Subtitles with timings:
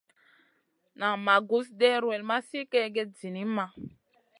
[0.99, 3.65] Nan ma gus ɗewrel ma sli kègèd zinimma.